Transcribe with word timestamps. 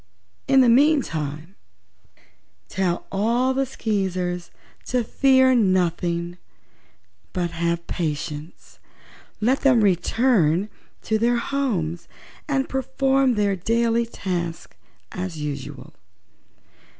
In 0.47 0.61
the 0.61 0.67
meantime 0.67 1.53
tell 2.69 3.05
all 3.11 3.53
the 3.53 3.67
Skeezers 3.67 4.49
to 4.87 5.03
fear 5.03 5.53
nothing, 5.53 6.39
but 7.33 7.51
have 7.51 7.85
patience. 7.85 8.79
Let 9.39 9.59
them 9.59 9.81
return 9.83 10.69
to 11.03 11.19
their 11.19 11.37
homes 11.37 12.07
and 12.49 12.67
perform 12.67 13.35
their 13.35 13.55
daily 13.55 14.07
tasks 14.07 14.75
as 15.11 15.37
usual. 15.37 15.93